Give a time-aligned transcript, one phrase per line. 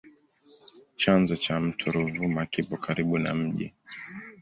[1.01, 3.73] Chanzo cha mto Ruvuma kipo karibu na mji.